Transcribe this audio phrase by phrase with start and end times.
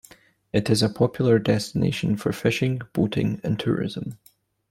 [0.51, 4.17] It is a popular destination for fishing, boating, and tourism.